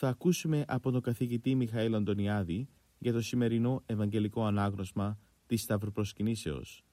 [0.00, 2.68] Θα ακούσουμε από τον καθηγητή Μιχαήλ Αντωνιάδη
[2.98, 6.84] για το σημερινό Ευαγγελικό Ανάγνωσμα της Σταυροπροσκυνήσεως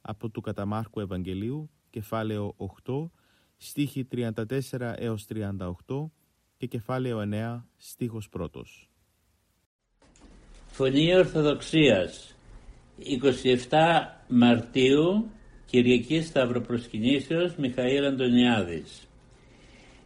[0.00, 2.54] από του Καταμάρχου Ευαγγελίου, κεφάλαιο
[2.86, 3.10] 8,
[3.56, 6.10] στίχη 34 έως 38
[6.56, 8.88] και κεφάλαιο 9, στίχος 1.
[10.66, 12.36] Φωνή Ορθοδοξίας.
[12.98, 13.68] 27
[14.28, 15.30] Μαρτίου
[15.66, 19.08] Κυριακή Σταυροπροσκυνήσεως Μιχαήλ Αντωνιάδης.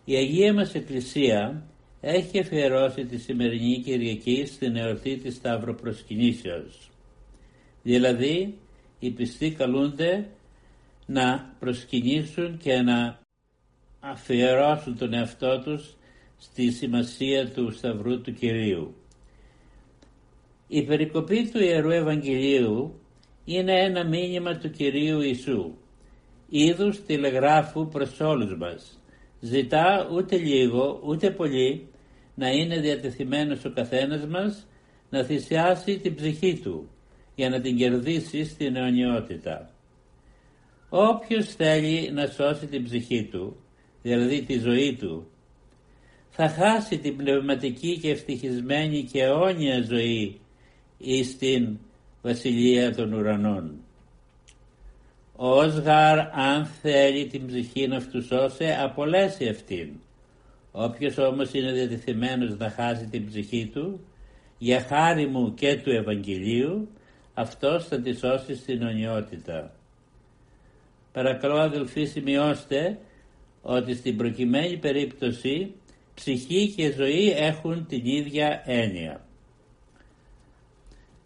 [0.05, 1.68] Η Αγία μας Εκκλησία
[2.01, 6.91] έχει αφιερώσει τη σημερινή Κυριακή στην εορτή της Σταυροπροσκυνήσεως.
[7.83, 8.59] Δηλαδή,
[8.99, 10.29] οι πιστοί καλούνται
[11.07, 13.19] να προσκυνήσουν και να
[14.01, 15.97] αφιερώσουν τον εαυτό τους
[16.39, 18.95] στη σημασία του Σταυρού του Κυρίου.
[20.69, 23.01] Η περικοπή του Ιερού Ευαγγελίου
[23.45, 25.75] είναι ένα μήνυμα του Κυρίου Ιησού,
[26.49, 28.98] είδους τηλεγράφου προς όλους μας,
[29.41, 31.89] Ζητά ούτε λίγο ούτε πολύ
[32.35, 34.67] να είναι διατεθειμένος ο καθένας μας
[35.11, 36.89] να θυσιάσει την ψυχή του
[37.35, 39.71] για να την κερδίσει στην αιωνιότητα.
[40.89, 43.57] Όποιος θέλει να σώσει την ψυχή του,
[44.03, 45.27] δηλαδή τη ζωή του,
[46.31, 50.41] θα χάσει την πνευματική και ευτυχισμένη και αιώνια ζωή
[50.99, 51.79] εις την
[52.23, 53.83] Βασιλεία των Ουρανών.
[55.41, 59.89] Ως γαρ αν θέλει την ψυχή να αυτού σώσει απολέσει αυτήν.
[60.73, 64.01] Όποιος όμως είναι διατηθειμένος να χάσει την ψυχή του,
[64.59, 66.89] για χάρη μου και του Ευαγγελίου,
[67.35, 69.73] αυτός θα τη σώσει στην ονειότητα.
[71.13, 72.99] Παρακαλώ αδελφοί σημειώστε
[73.63, 75.75] ότι στην προκειμένη περίπτωση
[76.15, 79.21] ψυχή και ζωή έχουν την ίδια έννοια.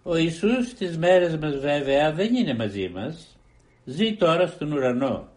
[0.02, 3.36] Ο Ιησούς στις μέρες μας βέβαια δεν είναι μαζί μας,
[3.84, 5.28] ζει τώρα στον ουρανό.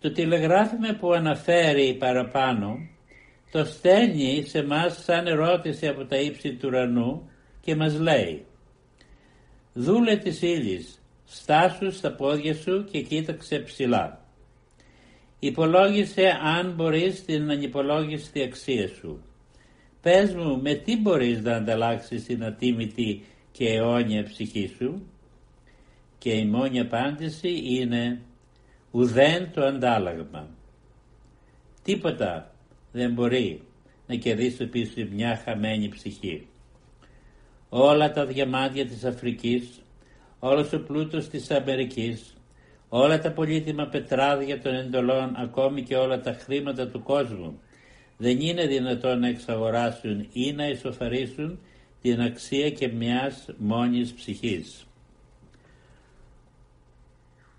[0.00, 2.88] Το τηλεγράφημα που αναφέρει παραπάνω
[3.50, 7.30] το στέλνει σε μας σαν ερώτηση από τα ύψη του ουρανού
[7.60, 8.44] και μας λέει
[9.72, 10.86] «Δούλε της ύλη,
[11.24, 14.24] στάσου στα πόδια σου και κοίταξε ψηλά.
[15.38, 19.22] Υπολόγισε αν μπορείς την ανυπολόγιστη αξία σου.
[20.02, 25.02] Πες μου με τι μπορείς να ανταλλάξεις την ατίμητη και αιώνια ψυχή σου
[26.24, 28.20] και η μόνη απάντηση είναι
[28.90, 30.48] ουδέν το αντάλλαγμα.
[31.82, 32.54] Τίποτα
[32.92, 33.62] δεν μπορεί
[34.06, 36.46] να κερδίσει πίσω μια χαμένη ψυχή.
[37.68, 39.82] Όλα τα διαμάντια της Αφρικής,
[40.38, 42.36] όλος ο πλούτος της Αμερικής,
[42.88, 47.60] όλα τα πολύτιμα πετράδια των εντολών, ακόμη και όλα τα χρήματα του κόσμου,
[48.16, 51.58] δεν είναι δυνατόν να εξαγοράσουν ή να ισοφαρίσουν
[52.02, 54.86] την αξία και μιας μόνης ψυχής.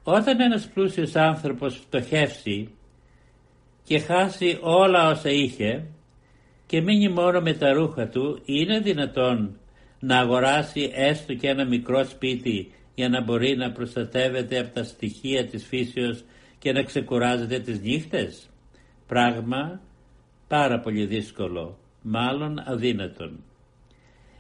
[0.08, 2.70] Όταν ένας πλούσιος άνθρωπος φτωχεύσει
[3.84, 5.86] και χάσει όλα όσα είχε
[6.66, 9.60] και μείνει μόνο με τα ρούχα του, είναι δυνατόν
[10.00, 15.46] να αγοράσει έστω και ένα μικρό σπίτι για να μπορεί να προστατεύεται από τα στοιχεία
[15.46, 16.24] της φύσεως
[16.60, 18.50] και να ξεκουράζεται τις νύχτες;
[19.08, 19.82] Πράγμα
[20.48, 23.44] πάρα πολύ δύσκολο, μάλλον αδύνατον.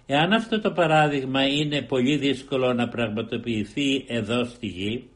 [0.05, 5.09] Εάν αυτό το παράδειγμα είναι πολύ δύσκολο να πραγματοποιηθεί εδώ στη γη,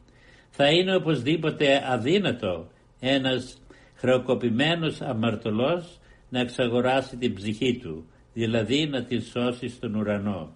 [0.50, 2.68] θα είναι οπωσδήποτε αδύνατο
[3.00, 3.62] ένας
[3.94, 10.52] χρεοκοπημένος αμαρτωλός να εξαγοράσει την ψυχή του, δηλαδή να την σώσει στον ουρανό.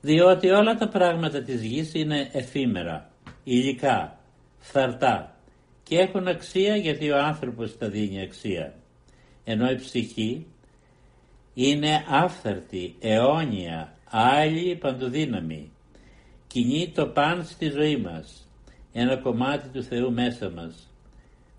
[0.00, 3.10] Διότι όλα τα πράγματα της γης είναι εφήμερα,
[3.44, 4.18] υλικά,
[4.58, 5.36] φθαρτά
[5.82, 8.74] και έχουν αξία γιατί ο άνθρωπος τα δίνει αξία.
[9.44, 10.46] Ενώ η ψυχή
[11.54, 15.70] είναι άφθαρτη, αιώνια, άλλη παντοδύναμη
[16.56, 18.48] κινεί το παν στη ζωή μας,
[18.92, 20.90] ένα κομμάτι του Θεού μέσα μας.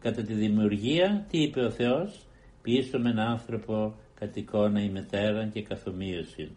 [0.01, 2.25] Κατά τη δημιουργία, τι είπε ο Θεός,
[2.61, 6.51] πίσω με έναν άνθρωπο κατ' εικόνα η μετέρα και καθομοίωση.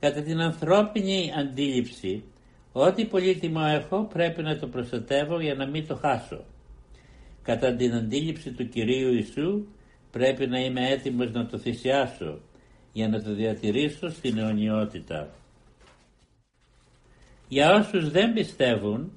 [0.00, 2.24] Κατά την ανθρώπινη αντίληψη,
[2.72, 6.44] ό,τι πολύτιμο έχω πρέπει να το προστατεύω για να μην το χάσω.
[7.42, 9.66] Κατά την αντίληψη του Κυρίου Ιησού,
[10.10, 12.40] πρέπει να είμαι έτοιμος να το θυσιάσω
[12.92, 15.28] για να το διατηρήσω στην αιωνιότητα.
[17.48, 19.12] Για όσους δεν πιστεύουν,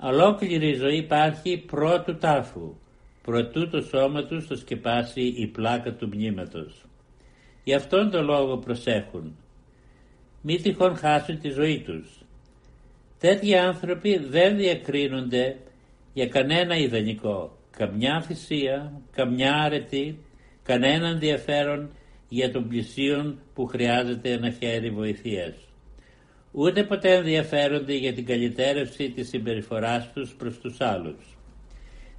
[0.00, 2.74] ολόκληρη ζωή υπάρχει πρώτου τάφου,
[3.22, 6.84] προτού το σώμα τους το σκεπάσει η πλάκα του μνήματος.
[7.64, 9.36] Γι' αυτόν τον λόγο προσέχουν.
[10.42, 12.08] Μη τυχόν χάσουν τη ζωή τους.
[13.18, 15.56] Τέτοιοι άνθρωποι δεν διακρίνονται
[16.12, 20.18] για κανένα ιδανικό, καμιά θυσία, καμιά αρετή,
[20.62, 21.90] κανένα ενδιαφέρον
[22.28, 25.54] για τον πλησίον που χρειάζεται ένα χέρι βοηθείας.
[26.56, 31.36] Ούτε ποτέ ενδιαφέρονται για την καλυτέρευση της συμπεριφοράς τους προς τους άλλους.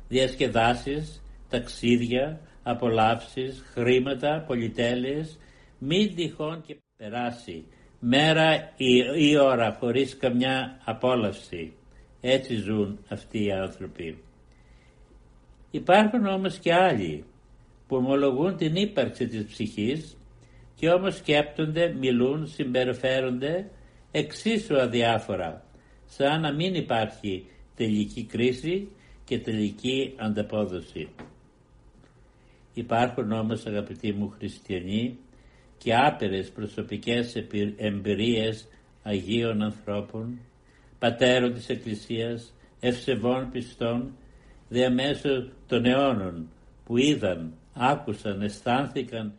[0.08, 5.40] Διασκεδάσεις, ταξίδια, απολαύσεις, χρήματα, πολυτέλειες,
[5.80, 7.66] μην τυχόν και περάσει
[8.00, 8.96] μέρα ή,
[9.30, 11.74] ή ώρα χωρίς καμιά απόλαυση.
[12.22, 14.24] Έτσι ζουν αυτοί οι άνθρωποι.
[15.72, 17.24] Υπάρχουν όμως και άλλοι
[17.88, 20.18] που ομολογούν την ύπαρξη της ψυχής
[20.76, 23.70] και όμως σκέπτονται, μιλούν, συμπεριφέρονται
[24.18, 25.64] εξίσου αδιάφορα,
[26.06, 27.46] σαν να μην υπάρχει
[27.76, 28.88] τελική κρίση
[29.24, 31.10] και τελική ανταπόδοση.
[32.74, 35.18] Υπάρχουν όμως αγαπητοί μου χριστιανοί
[35.78, 37.36] και άπειρες προσωπικές
[37.78, 38.68] εμπειρίες
[39.04, 40.40] Αγίων ανθρώπων,
[41.00, 44.18] πατέρων της Εκκλησίας, ευσεβών πιστών,
[44.70, 46.50] διαμέσου των αιώνων
[46.86, 49.34] που είδαν, άκουσαν, αισθάνθηκαν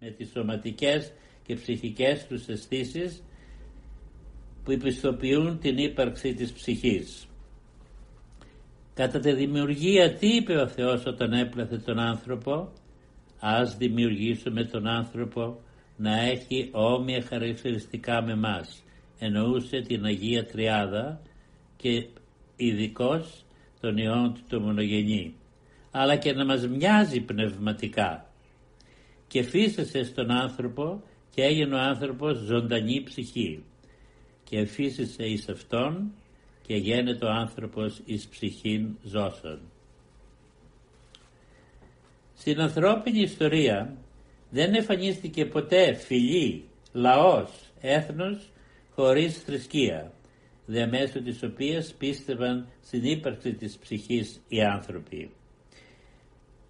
[0.00, 1.12] με τις σωματικές
[1.42, 3.22] και ψυχικές τους αισθήσεις
[4.64, 7.26] που επιστοποιούν την ύπαρξη της ψυχής.
[8.94, 12.72] Κατά τη δημιουργία τι είπε ο Θεός όταν έπλαθε τον άνθρωπο;
[13.40, 15.60] Ας δημιουργήσουμε τον άνθρωπο
[15.96, 18.82] να έχει όμοια χαρακτηριστικά με μας.
[19.18, 21.20] Εννοούσε την Αγία Τριάδα
[21.76, 22.06] και
[22.56, 23.44] ειδικώς
[23.80, 25.34] τον Υιόν του το μονογενή
[25.96, 28.26] αλλά και να μας μοιάζει πνευματικά
[29.26, 31.02] και φύσεσε στον άνθρωπο
[31.34, 33.64] και έγινε ο άνθρωπος ζωντανή ψυχή
[34.54, 36.12] και φύσεσε εις αυτόν
[36.66, 39.60] και γένετο ο άνθρωπος εις ψυχήν ζώσον.
[42.34, 43.96] Στην ανθρώπινη ιστορία
[44.50, 48.52] δεν εμφανίστηκε ποτέ φυλή, λαός, έθνος
[48.94, 50.12] χωρίς θρησκεία,
[50.66, 55.30] διαμέσου της οποίας πίστευαν στην ύπαρξη της ψυχής οι άνθρωποι.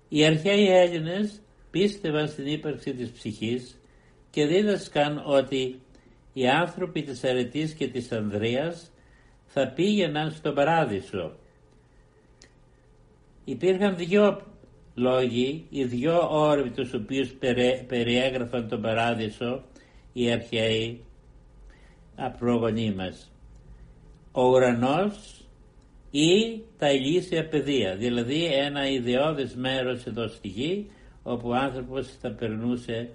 [0.08, 1.40] Οι αρχαίοι Έλληνες
[1.70, 3.80] πίστευαν στην ύπαρξη της ψυχής
[4.30, 5.80] και δίδασκαν ότι
[6.34, 8.92] οι άνθρωποι της Αρετής και της Ανδρείας
[9.46, 11.32] θα πήγαιναν στον Παράδεισο.
[13.44, 14.40] Υπήρχαν δυο
[14.94, 17.34] λόγοι, οι δυο όροι τους οποίους
[17.86, 19.62] περιέγραφαν τον Παράδεισο
[20.12, 21.04] οι αρχαίοι
[22.16, 23.32] απρογονοί μας.
[24.32, 25.44] Ο ουρανός
[26.10, 30.90] ή τα ηλίσια πεδία, δηλαδή ένα ιδεώδες μέρος εδώ στη γη
[31.22, 33.08] όπου ο άνθρωπος θα περνούσε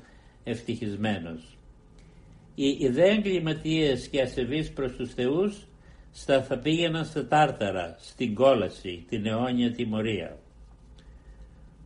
[0.43, 1.58] ευτυχισμένος.
[2.61, 5.67] Οι ιδέοι εγκληματίες και ασεβείς προς τους θεούς
[6.11, 10.37] στα θα πήγαιναν στα τάρταρα, στην κόλαση, την αιώνια τιμωρία.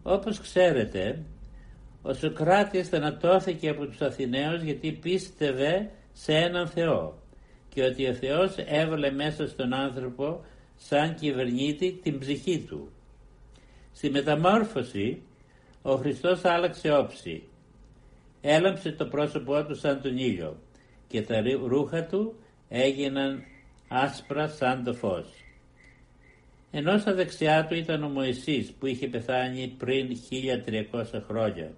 [0.04, 1.24] Όπως ξέρετε,
[2.02, 7.18] ο Σοκράτης θανατώθηκε από τους Αθηναίους γιατί πίστευε σε έναν Θεό
[7.70, 10.46] και ότι ο Θεός έβαλε μέσα στον άνθρωπο
[10.76, 12.92] σαν κυβερνήτη την ψυχή του.
[13.94, 15.22] Στη μεταμόρφωση
[15.82, 17.44] ο Χριστός άλλαξε όψη.
[18.46, 20.58] Έλαμψε το πρόσωπό του σαν τον ήλιο
[21.14, 22.36] και τα ρούχα του
[22.70, 23.44] έγιναν
[23.88, 25.26] άσπρα σαν το φως.
[26.72, 30.08] Ενώ στα δεξιά του ήταν ο Μωυσής που είχε πεθάνει πριν
[30.92, 31.72] 1300 χρόνια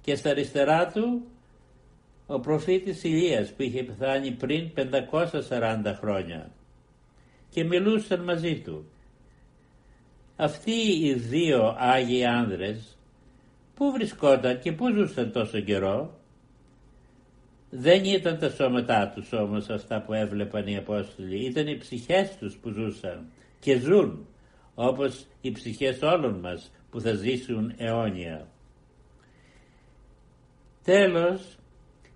[0.00, 1.22] και στα αριστερά του
[2.26, 4.70] ο προφήτης Ηλίας που είχε πεθάνει πριν
[5.50, 6.50] 540 χρόνια
[7.50, 8.86] και μιλούσαν μαζί του.
[10.36, 12.96] Αυτοί οι δύο Άγιοι άνδρες
[13.74, 16.18] πού βρισκόταν και πού ζούσαν τόσο καιρό;
[17.76, 22.56] Δεν ήταν τα σώματά τους όμως αυτά που έβλεπαν οι Απόστολοι, ήταν οι ψυχές τους
[22.56, 23.26] που ζούσαν
[23.60, 24.26] και ζουν
[24.74, 28.48] όπως οι ψυχές όλων μας που θα ζήσουν αιώνια.
[30.84, 31.58] Τέλος,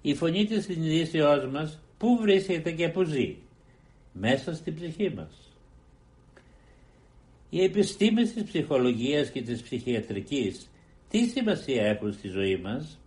[0.02, 3.36] η φωνή της συνειδήσεώς μας πού βρίσκεται και πού ζει;
[4.12, 5.52] Μέσα στην ψυχή μας.
[7.50, 10.70] Οι επιστήμες της ψυχολογίας και της ψυχιατρικής
[11.08, 12.98] τι σημασία έχουν στη ζωή μας;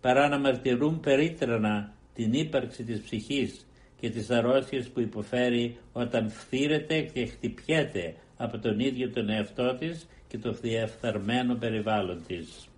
[0.00, 3.66] Παρά να μαρτυρούν περίτρανα την ύπαρξη της ψυχής
[4.00, 10.06] και τις αρρώστιες που υποφέρει όταν φθήρεται και χτυπιέται από τον ίδιο τον εαυτό της
[10.28, 12.68] και το διεφθαρμένο περιβάλλον της.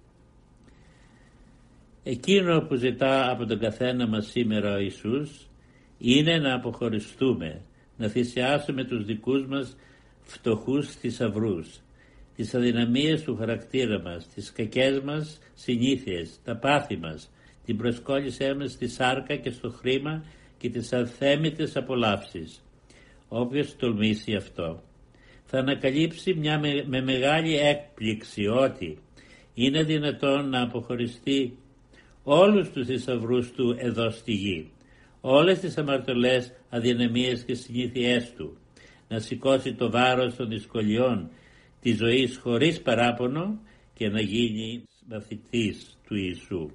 [2.03, 5.49] Εκείνο που ζητά από τον καθένα μας σήμερα ο Ιησούς
[5.99, 7.61] είναι να αποχωριστούμε
[7.97, 9.77] να θυσιάσουμε τους δικούς μας
[10.23, 11.81] φτωχούς θησαυρούς,
[12.41, 17.31] τις αδυναμίες του χαρακτήρα μας, τις κακές μας συνήθειες, τα πάθη μας,
[17.65, 20.25] την προσκόλλησή μας στη σάρκα και στο χρήμα
[20.59, 22.63] και τις αθέμητες απολαύσεις.
[23.29, 24.83] Όποιος τολμήσει αυτό
[25.45, 28.99] θα ανακαλύψει μια με, μεγάλη έκπληξη ότι
[29.55, 31.59] είναι δυνατόν να αποχωριστεί
[32.23, 34.71] όλους τους θησαυρούς του εδώ στη γη,
[35.21, 38.57] όλες τις αμαρτωλές αδυναμίες και συνήθειές του,
[39.09, 41.31] να σηκώσει το βάρος των δυσκολιών
[41.81, 43.59] της ζωής χωρίς παράπονο
[43.95, 46.71] και να γίνει μαθητής του Ιησού.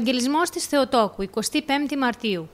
[0.00, 2.48] Ευαγγελισμός της Θεοτόκου, 25η Μαρτίου.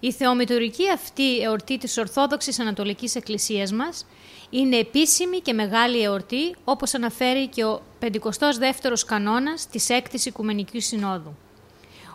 [0.00, 4.06] Η θεομητορική αυτή εορτή της Ορθόδοξης Ανατολικής Εκκλησίας μας
[4.50, 11.36] είναι επίσημη και μεγάλη εορτή, όπως αναφέρει και ο 52ος κανόνας της 6ης Οικουμενικής Συνόδου.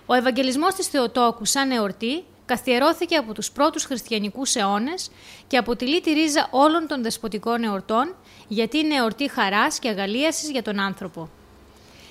[0.05, 5.11] Ο Ευαγγελισμός της Θεοτόκου σαν εορτή καθιερώθηκε από τους πρώτους χριστιανικούς αιώνες
[5.47, 8.15] και αποτελεί τη ρίζα όλων των δεσποτικών εορτών,
[8.47, 11.29] γιατί είναι εορτή χαράς και αγαλίασης για τον άνθρωπο.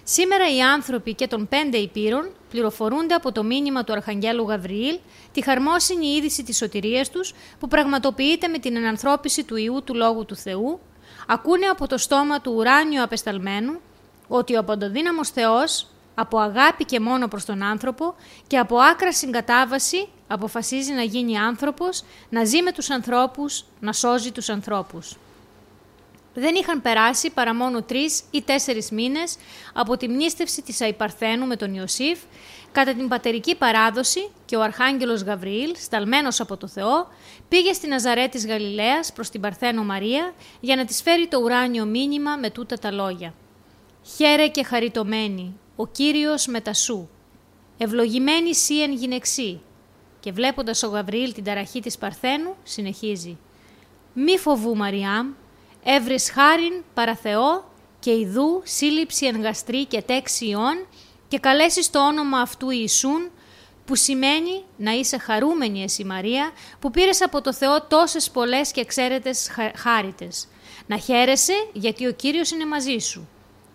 [0.04, 4.98] Σήμερα οι άνθρωποι και των πέντε υπήρων πληροφορούνται από το μήνυμα του Αρχαγγέλου Γαβριήλ
[5.32, 10.24] τη χαρμόσυνη είδηση της σωτηρίας τους που πραγματοποιείται με την ενανθρώπιση του Ιού του Λόγου
[10.24, 10.80] του Θεού,
[11.26, 13.80] ακούνε από το στόμα του ουράνιου απεσταλμένου
[14.28, 18.14] ότι ο παντοδύναμος Θεός από αγάπη και μόνο προς τον άνθρωπο
[18.46, 24.32] και από άκρα συγκατάβαση αποφασίζει να γίνει άνθρωπος, να ζει με τους ανθρώπους, να σώζει
[24.32, 25.16] τους ανθρώπους.
[26.34, 29.36] Δεν είχαν περάσει παρά μόνο τρεις ή τέσσερις μήνες
[29.72, 32.18] από τη μνήστευση της Αϊπαρθένου με τον Ιωσήφ,
[32.72, 37.08] κατά την πατερική παράδοση και ο Αρχάγγελος Γαβριήλ, σταλμένος από το Θεό,
[37.48, 41.84] πήγε στη Ναζαρέ της Γαλιλαίας προς την Παρθένο Μαρία για να της φέρει το ουράνιο
[41.84, 43.34] μήνυμα με τούτα τα λόγια.
[44.16, 47.08] «Χαίρε και χαριτωμένη, ο Κύριος μετασού,
[47.78, 49.60] ευλογημένη σύ εν γυναιξή».
[50.20, 53.38] Και βλέποντας ο Γαβριήλ την ταραχή της Παρθένου, συνεχίζει
[54.12, 55.26] «Μη φοβού Μαριάμ,
[55.84, 57.64] Εύρης χάριν παραθεό
[57.98, 60.86] και ιδού σύλληψη γαστρή και τέξη ιών
[61.28, 63.30] και καλέσεις το όνομα αυτού Ιησούν
[63.84, 68.80] που σημαίνει να είσαι χαρούμενη εσύ Μαρία που πήρες από το Θεό τόσες πολλές και
[68.80, 70.48] εξαίρετες χάριτες.
[70.86, 73.28] Να χαίρεσαι γιατί ο Κύριος είναι μαζί σου.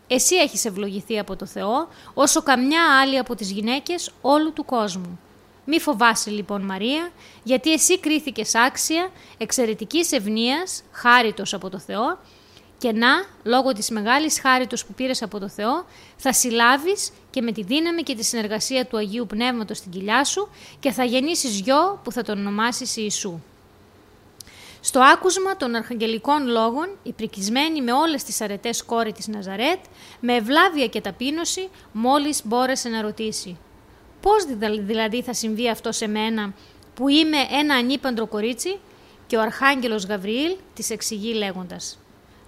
[0.07, 5.19] Εσύ έχεις ευλογηθεί από το Θεό όσο καμιά άλλη από τις γυναίκες όλου του κόσμου.
[5.69, 7.12] Μη φοβάσαι λοιπόν Μαρία,
[7.43, 12.19] γιατί εσύ κρίθηκες άξια, εξαιρετικής ευνοίας, χάριτος από το Θεό
[12.77, 13.09] και να,
[13.43, 15.86] λόγω της μεγάλης χάριτος που πήρες από το Θεό,
[16.17, 20.50] θα συλλάβεις και με τη δύναμη και τη συνεργασία του Αγίου Πνεύματος στην κοιλιά σου
[20.79, 23.39] και θα γεννήσεις γιο που θα τον ονομάσεις Ιησού.
[24.81, 29.79] Στο άκουσμα των αρχαγγελικών λόγων, η πρικισμένη με όλες τις αρετές κόρη της Ναζαρέτ,
[30.19, 33.57] με ευλάβεια και ταπείνωση, μόλις μπόρεσε να ρωτήσει.
[34.21, 34.45] Πώς
[34.79, 36.53] δηλαδή θα συμβεί αυτό σε μένα,
[36.95, 38.79] που είμαι ένα ανήπαντρο κορίτσι,
[39.27, 42.00] και ο Αρχάγγελος Γαβριήλ της εξηγεί λέγοντας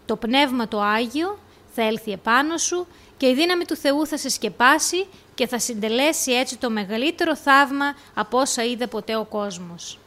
[0.06, 1.40] «Το Πνεύμα το Άγιο
[1.76, 6.32] θα έλθει επάνω σου και η δύναμη του Θεού θα σε σκεπάσει και θα συντελέσει
[6.32, 10.00] έτσι το μεγαλύτερο θαύμα από όσα είδε ποτέ ο κόσμος».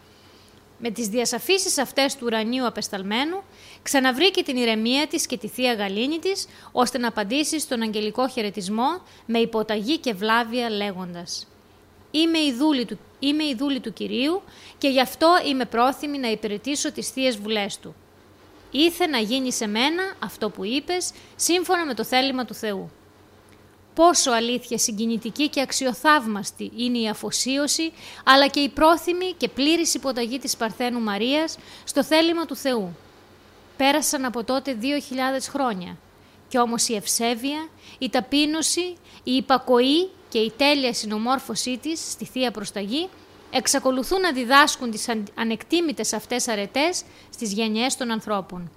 [0.84, 3.42] Με τις διασαφήσεις αυτές του ουρανίου απεσταλμένου,
[3.82, 9.02] ξαναβρήκε την ηρεμία της και τη Θεία Γαλήνη της, ώστε να απαντήσει στον αγγελικό χαιρετισμό
[9.26, 11.46] με υποταγή και βλάβεια λέγοντας
[12.14, 14.42] «Είμαι η δούλη του, είμαι η δούλη του Κυρίου
[14.78, 17.94] και γι' αυτό είμαι πρόθυμη να υπηρετήσω τις Θείες Βουλές Του.
[18.70, 22.90] Ήθε να γίνει σε μένα αυτό που είπες, σύμφωνα με το θέλημα του Θεού».
[23.94, 27.92] Πόσο αλήθεια συγκινητική και αξιοθαύμαστη είναι η αφοσίωση,
[28.24, 32.96] αλλά και η πρόθυμη και πλήρης υποταγή της Παρθένου Μαρίας στο θέλημα του Θεού.
[33.76, 35.96] Πέρασαν από τότε δύο χιλιάδες χρόνια.
[36.48, 42.50] Κι όμως η ευσέβεια, η ταπείνωση, η υπακοή και η τέλεια συνομόρφωσή της στη Θεία
[42.50, 43.08] Προσταγή
[43.50, 48.70] εξακολουθούν να διδάσκουν τις ανεκτήμητες αυτές αρετές στις γενιές των ανθρώπων.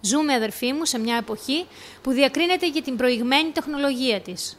[0.00, 1.66] Ζούμε, αδερφοί μου, σε μια εποχή
[2.02, 4.58] που διακρίνεται για την προηγμένη τεχνολογία της.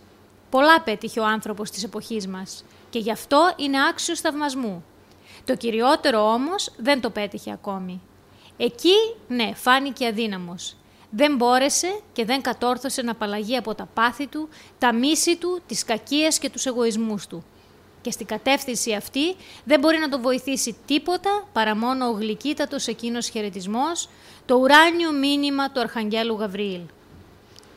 [0.50, 4.86] Πολλά πέτυχε ο άνθρωπος της εποχής μας και γι' αυτό είναι άξιος θαυμασμού.
[5.46, 8.02] Το κυριότερο όμως δεν το πέτυχε ακόμη.
[8.58, 8.96] Εκεί,
[9.28, 10.76] ναι, φάνηκε αδύναμος.
[11.15, 15.84] Δεν μπόρεσε και δεν κατόρθωσε να απαλλαγεί από τα πάθη του, τα μίση του, τις
[15.84, 17.43] κακίες και τους εγωισμούς του.
[18.01, 23.29] Και στην κατεύθυνση αυτή δεν μπορεί να το βοηθήσει τίποτα παρά μόνο ο γλυκύτατος εκείνος
[23.29, 24.09] χαιρετισμός,
[24.46, 26.81] το ουράνιο μήνυμα του Αρχαγγέλου Γαβριήλ.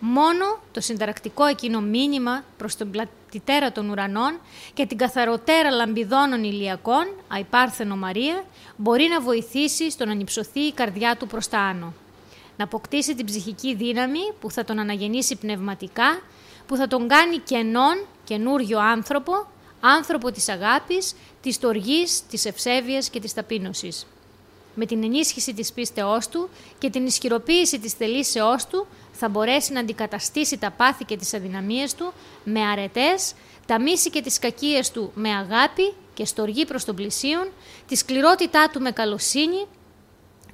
[0.00, 4.40] Μόνο το συνταρακτικό εκείνο μήνυμα προς τον πλατητέρα των ουρανών
[4.74, 8.44] και την καθαροτέρα λαμπιδόνων ηλιακών, αϊπάρθενο Μαρία,
[8.76, 11.92] μπορεί να βοηθήσει στο να νυψωθεί η καρδιά του προς τα άνω.
[12.56, 16.20] Να αποκτήσει την ψυχική δύναμη που θα τον αναγεννήσει πνευματικά,
[16.66, 19.32] που θα τον κάνει κενόν, καινούριο άνθρωπο,
[19.80, 24.06] άνθρωπο της αγάπης, της τοργής, της ευσέβειας και της ταπείνωσης.
[24.74, 29.80] Με την ενίσχυση της πίστεώς του και την ισχυροποίηση της θελήσεώς του θα μπορέσει να
[29.80, 32.12] αντικαταστήσει τα πάθη και τις αδυναμίες του
[32.44, 33.32] με αρετές,
[33.66, 37.48] τα μίση και τις κακίες του με αγάπη και στοργή προς τον πλησίον,
[37.88, 39.66] τη σκληρότητά του με καλοσύνη,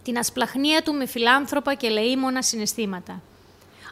[0.02, 3.22] την ασπλαχνία του με φιλάνθρωπα και λεήμονα συναισθήματα.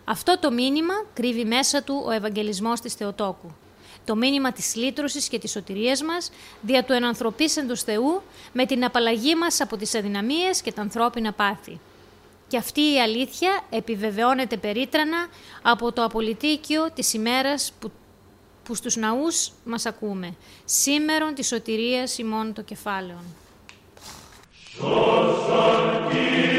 [0.04, 3.54] Αυτό το μήνυμα κρύβει μέσα του ο Ευαγγελισμός της Θεοτόκου
[4.04, 9.34] το μήνυμα της λύτρωσης και της σωτηρίας μας, δια του ενανθρωπίσεντος Θεού, με την απαλλαγή
[9.34, 11.80] μας από τις αδυναμίες και τα ανθρώπινα πάθη.
[12.48, 15.26] Και αυτή η αλήθεια επιβεβαιώνεται περίτρανα
[15.62, 17.90] από το απολυτίκιο της ημέρας που,
[18.64, 20.34] που στους ναούς μας ακούμε.
[20.64, 23.24] Σήμερον της σωτηρίας ημών το κεφάλαιον.
[26.12, 26.49] Amen.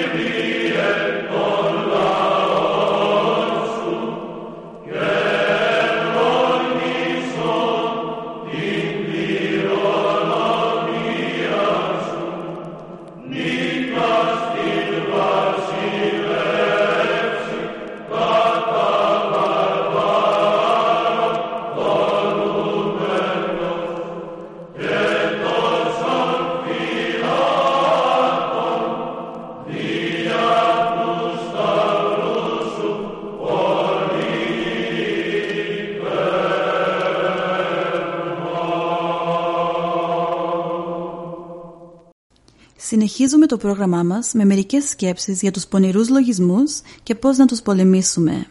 [43.31, 47.61] Συνεχίζουμε το πρόγραμμά μας με μερικές σκέψεις για τους πονηρούς λογισμούς και πώς να τους
[47.61, 48.45] πολεμήσουμε.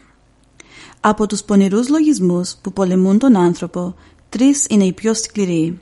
[0.99, 3.95] Από τους πονηρούς λογισμούς που πολεμούν τον άνθρωπο,
[4.29, 5.79] τρεις είναι οι πιο σκληροί.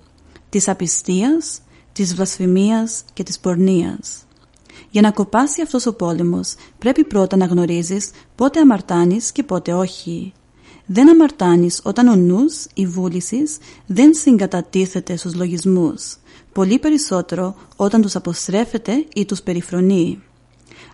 [0.49, 4.23] Της απιστίας, της βλασφημίας και της πορνείας.
[4.89, 10.33] Για να κοπάσει αυτός ο πόλεμος πρέπει πρώτα να γνωρίζεις πότε αμαρτάνεις και πότε όχι.
[10.85, 16.17] Δεν αμαρτάνεις όταν ο νους, η βούλησης, δεν συγκατατίθεται στους λογισμούς
[16.51, 20.21] πολύ περισσότερο όταν τους αποστρέφεται ή τους περιφρονεί.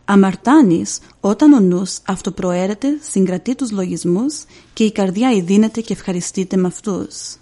[0.06, 6.68] Αμαρτάνεις όταν ο νους αυτοπροαίρεται, συγκρατεί τους λογισμούς και η καρδιά ειδύνεται και ευχαριστείται με
[6.68, 7.36] αυτούς.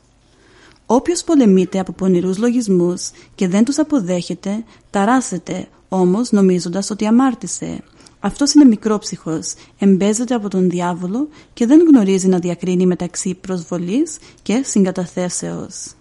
[0.86, 7.84] Όποιος πολεμείται από πονηρούς λογισμούς και δεν τους αποδέχεται, ταράσεται όμως νομίζοντας ότι αμάρτησε.
[8.20, 14.62] Αυτός είναι μικρόψυχος, εμπέζεται από τον διάβολο και δεν γνωρίζει να διακρίνει μεταξύ προσβολής και
[14.66, 15.94] συγκαταθέσεως.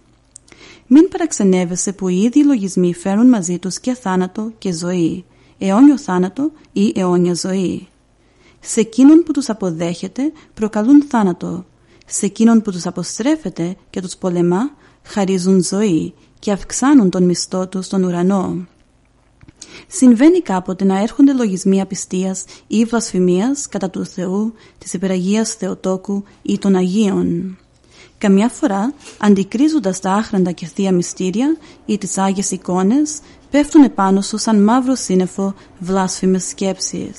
[0.87, 5.25] Μην παραξενεύεσαι που οι ίδιοι λογισμοί φέρουν μαζί τους και θάνατο και ζωή,
[5.57, 7.87] αιώνιο θάνατο ή αιώνια ζωή.
[8.59, 11.65] Σε εκείνον που τους αποδέχεται προκαλούν θάνατο,
[12.05, 14.71] σε εκείνον που τους αποστρέφεται και τους πολεμά
[15.03, 18.67] χαρίζουν ζωή και αυξάνουν τον μισθό τους στον ουρανό.
[19.87, 26.57] Συμβαίνει κάποτε να έρχονται λογισμοί απιστίας ή βλασφημίας κατά του Θεού, της υπεραγίας Θεοτόκου ή
[26.57, 27.57] των Αγίων.
[28.23, 34.37] Καμιά φορά, αντικρίζοντας τα άχραντα και θεία μυστήρια ή τις Άγιες εικόνες, πέφτουν επάνω σου
[34.37, 37.17] σαν μαύρο σύννεφο βλάσφημες σκέψεις.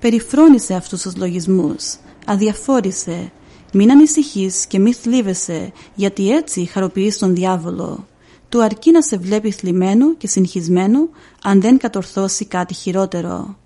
[0.00, 1.96] Περιφρόνησε αυτούς τους λογισμούς,
[2.26, 3.32] αδιαφόρησε,
[3.72, 8.06] μην ανησυχείς και μη θλίβεσαι, γιατί έτσι χαροποιείς τον διάβολο.
[8.48, 11.08] Του αρκεί να σε βλέπει θλιμμένο και συγχυσμένο,
[11.42, 13.56] αν δεν κατορθώσει κάτι χειρότερο.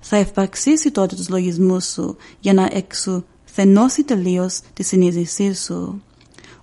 [0.00, 6.02] Θα ευπαξίσει τότε τους λογισμούς σου, για να εξουθενώσει τελείως τη συνείδησή σου.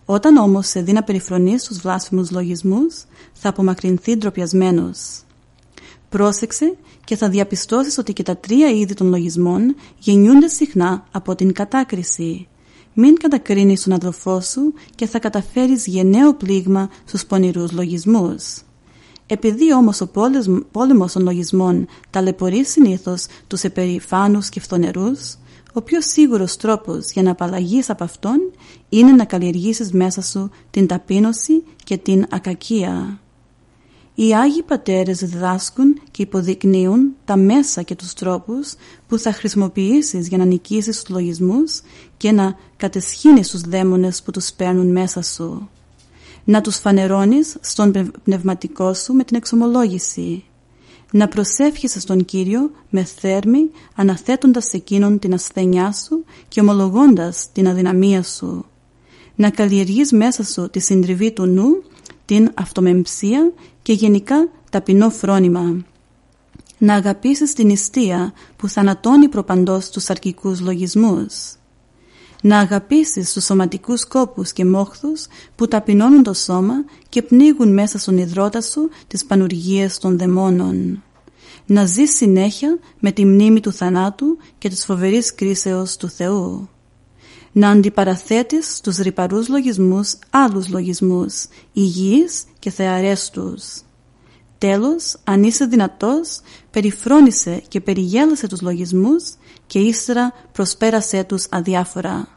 [0.05, 5.21] Όταν όμως σε δει να περιφρονείς τους βλάσφημους λογισμούς, θα απομακρυνθεί ντροπιασμένος.
[6.09, 11.53] Πρόσεξε και θα διαπιστώσεις ότι και τα τρία είδη των λογισμών γεννιούνται συχνά από την
[11.53, 12.47] κατάκριση.
[12.93, 18.61] Μην κατακρίνεις τον αδελφό σου και θα καταφέρεις γενναίο πλήγμα στους πονηρούς λογισμούς.
[19.25, 20.09] Επειδή όμως ο
[20.71, 25.35] πόλεμος των λογισμών ταλαιπωρεί συνήθως τους επερηφάνους και φθονερούς,
[25.77, 28.51] ο πιο σίγουρος τρόπος για να απαλλαγείς από αυτόν
[28.89, 33.19] είναι να καλλιεργήσεις μέσα σου την ταπείνωση και την ακακία.
[34.15, 38.73] Οι Άγιοι Πατέρες διδάσκουν και υποδεικνύουν τα μέσα και τους τρόπους
[39.07, 41.81] που θα χρησιμοποιήσεις για να νικήσεις τους λογισμούς
[42.17, 45.69] και να κατεσχύνεις τους δαίμονες που τους παίρνουν μέσα σου.
[46.43, 50.43] Να τους φανερώνεις στον πνευματικό σου με την εξομολόγηση.
[51.11, 58.23] Να προσεύχεσαι στον Κύριο με θέρμη αναθέτοντας εκείνον την ασθένειά σου και ομολογώντας την αδυναμία
[58.23, 58.65] σου.
[59.35, 61.83] Να καλλιεργείς μέσα σου τη συντριβή του νου,
[62.25, 65.85] την αυτομεμψία και γενικά ταπεινό φρόνημα.
[66.77, 71.55] Να αγαπήσεις την ιστία που θανατώνει προπαντός τους αρκικούς λογισμούς.
[72.45, 76.73] Να αγαπήσεις τους σωματικούς κόπους και μόχθους που ταπεινώνουν το σώμα
[77.09, 81.03] και πνίγουν μέσα στον υδρότα σου τις πανουργίες των δαιμόνων.
[81.65, 86.69] Να ζεις συνέχεια με τη μνήμη του θανάτου και της φοβερής κρίσεως του Θεού.
[87.51, 93.63] Να αντιπαραθέτεις τους ρηπαρούς λογισμούς άλλους λογισμούς, υγιείς και θεαρέστους.
[94.57, 96.39] Τέλος, αν είσαι δυνατός,
[96.71, 99.23] περιφρόνησε και περιγέλασε τους λογισμούς
[99.67, 102.34] και ύστερα προσπέρασε τους αδιάφορα.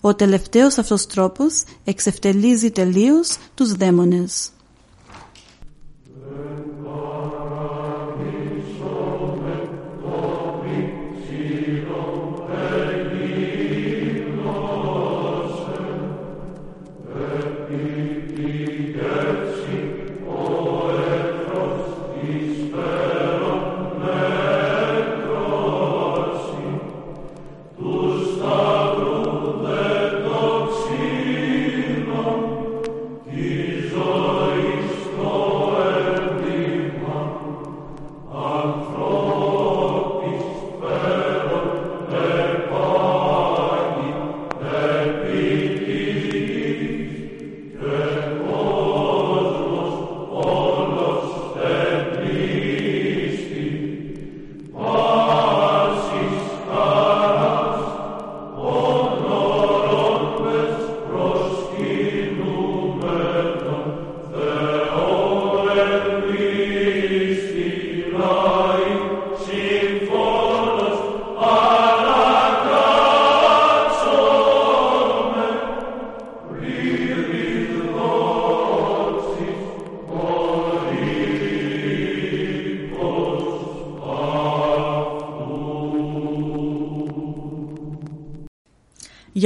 [0.00, 4.50] Ο τελευταίος αυτός τρόπος εξευτελίζει τελείως τους δαίμονες.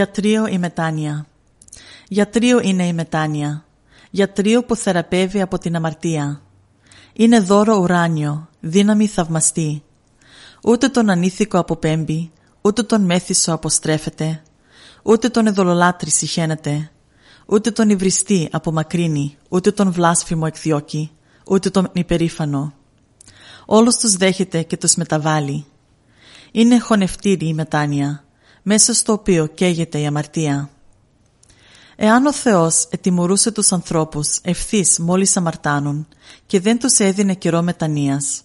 [0.01, 1.27] Γιατρίο η μετάνοια.
[2.09, 3.65] Γιατρίο είναι η μετάνοια.
[4.11, 6.43] Γιατρίο που θεραπεύει από την αμαρτία.
[7.13, 9.83] Είναι δώρο ουράνιο, δύναμη θαυμαστή.
[10.63, 14.43] Ούτε τον ανήθικο αποπέμπει, ούτε τον μέθησο αποστρέφεται,
[15.03, 16.91] ούτε τον εδωλολάτρη συχαίνεται,
[17.47, 21.11] ούτε τον υβριστή απομακρύνει, ούτε τον βλάσφημο εκδιώκει,
[21.47, 22.75] ούτε τον υπερήφανο.
[23.67, 25.65] Όλους τους δέχεται και τους μεταβάλλει.
[26.53, 28.25] Είναι χωνευτήρη η μετάνοια,
[28.63, 30.71] μέσα στο οποίο καίγεται η αμαρτία.
[31.97, 36.07] Εάν ο Θεός ετιμωρούσε τους ανθρώπους ευθύς μόλις αμαρτάνουν
[36.47, 38.43] και δεν τους έδινε καιρό μετανοίας,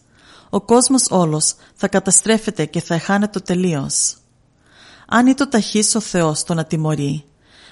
[0.49, 4.17] ο κόσμος όλος θα καταστρέφεται και θα εχάνεται τελείως.
[5.07, 7.25] Αν ήταν ταχύς ο Θεός τον ατιμωρεί,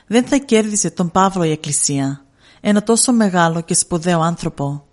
[0.08, 2.26] δεν θα κέρδιζε τον Παύλο η Εκκλησία,
[2.62, 4.86] ένα τόσο μεγάλο και σπουδαίο άνθρωπο.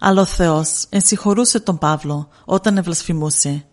[0.00, 3.64] Αλλά ο Θεός ενσυχωρούσε τον Παύλο όταν ευλασφημούσε,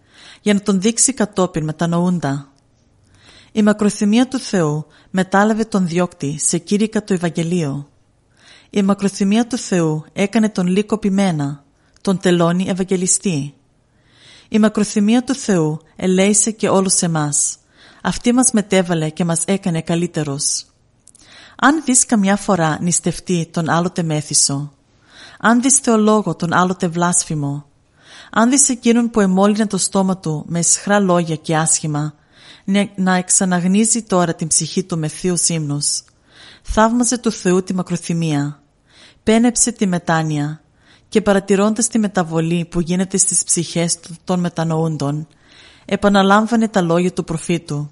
[0.41, 2.51] για να τον δείξει κατόπιν μετανοούντα.
[3.57, 7.87] Η μακροθυμία του Θεού μετάλαβε τον διώκτη σε κήρυκα το Ευαγγελίο.
[8.69, 11.63] Η μακροθυμία του Θεού έκανε τον λύκο ποιμένα,
[12.01, 13.53] τον τελώνει Ευαγγελιστή.
[14.49, 17.57] Η μακροθυμία του Θεού ελέησε και όλους εμάς.
[18.01, 20.65] Αυτή μας μετέβαλε και μας έκανε καλύτερος.
[21.55, 24.73] Αν δεις καμιά φορά νηστευτεί τον άλλοτε μέθησο,
[25.39, 27.65] αν δεις θεολόγο τον άλλοτε βλάσφημο,
[28.31, 32.13] αν δεις εκείνον που εμόλυνε το στόμα του με σχρά λόγια και άσχημα,
[32.95, 36.03] να εξαναγνίζει τώρα την ψυχή του με θείους ύμνους,
[36.61, 38.61] θαύμαζε του Θεού τη μακροθυμία,
[39.23, 40.61] πένεψε τη μετάνοια
[41.09, 45.27] και παρατηρώντας τη μεταβολή που γίνεται στις ψυχές των μετανοούντων,
[45.85, 47.91] επαναλάμβανε τα λόγια του προφήτου.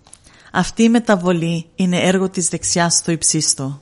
[0.51, 3.81] Αυτή η μεταβολή είναι έργο της δεξιάς στο υψίστο.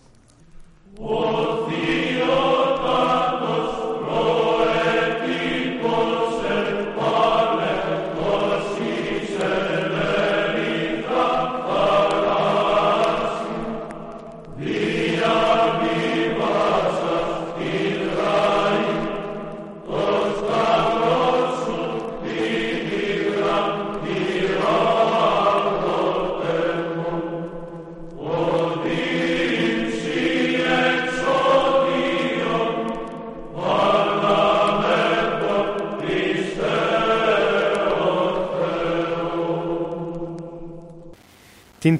[41.83, 41.99] Την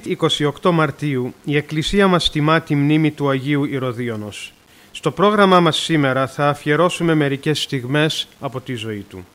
[0.62, 4.52] 28 Μαρτίου η Εκκλησία μας τιμά τη μνήμη του Αγίου Ηρωδίωνος.
[4.92, 9.26] Στο πρόγραμμά μας σήμερα θα αφιερώσουμε μερικές στιγμές από τη ζωή του.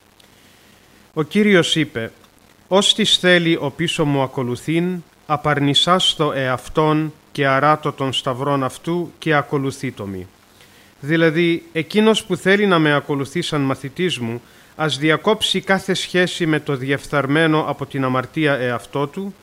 [1.13, 2.11] Ο Κύριος είπε
[2.67, 9.33] «Ως της θέλει ο πίσω μου ακολουθήν, απαρνησάστο εαυτόν και αράτω των σταυρών αυτού και
[9.33, 10.27] ακολουθήτο μη».
[10.99, 14.41] Δηλαδή, εκείνος που θέλει να με ακολουθεί σαν μαθητής μου,
[14.75, 19.33] ας διακόψει κάθε σχέση με το διεφθαρμένο από την αμαρτία εαυτό του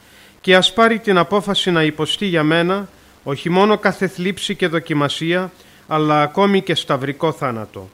[0.46, 2.88] και ας πάρει την απόφαση να υποστεί για μένα
[3.22, 5.52] όχι μόνο κάθε θλίψη και δοκιμασία,
[5.87, 7.88] αλλά ακόμη και σταυρικό θάνατο.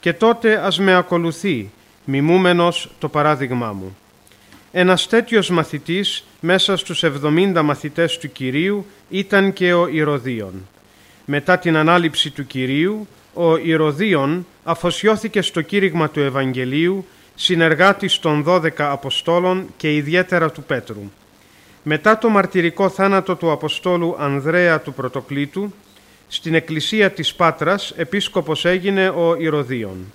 [0.00, 1.70] Και τότε ας με ακολουθεί,
[2.04, 3.96] μιμούμενος το παράδειγμά μου.
[4.72, 10.68] Ένας τέτοιος μαθητής μέσα στους 70 μαθητές του Κυρίου ήταν και ο Ηρωδίων.
[11.24, 18.68] Μετά την ανάληψη του Κυρίου, ο Ηρωδίων αφοσιώθηκε στο κήρυγμα του Ευαγγελίου, συνεργάτης των 12
[18.78, 21.10] Αποστόλων και ιδιαίτερα του Πέτρου.
[21.84, 25.72] Μετά το μαρτυρικό θάνατο του Αποστόλου Ανδρέα του Πρωτοκλήτου,
[26.28, 30.12] στην εκκλησία της Πάτρας επίσκοπος έγινε ο Ηρωδίων.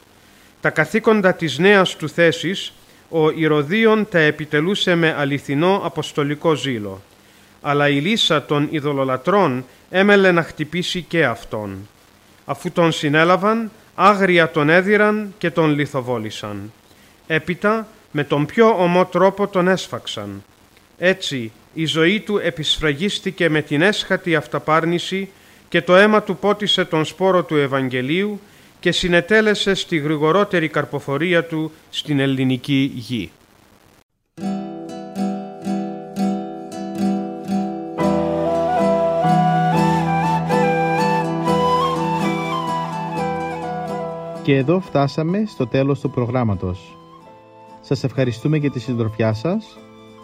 [0.62, 2.74] Τα καθήκοντα της νέας του θέσης
[3.10, 7.02] ο Ηρωδίων τα επιτελούσε με αληθινό αποστολικό ζήλο,
[7.62, 11.88] αλλά η λύσα των ειδωλολατρών έμελε να χτυπήσει και αυτόν.
[12.46, 16.72] Αφού τον συνέλαβαν, άγρια τον έδιραν και τον λιθοβόλησαν.
[17.28, 20.44] Έπειτα, με τον πιο ομό τρόπο τον έσφαξαν.
[20.98, 25.30] Έτσι η ζωή του επισφραγίστηκε με την έσχατη αυταπάρνηση
[25.70, 28.40] και το αίμα του πότισε τον σπόρο του Ευαγγελίου
[28.80, 33.32] και συνετέλεσε στη γρηγορότερη καρποφορία του στην ελληνική γη.
[44.44, 46.98] Και εδώ φτάσαμε στο τέλος του προγράμματος.
[47.82, 49.78] Σας ευχαριστούμε για τη συντροφιά σας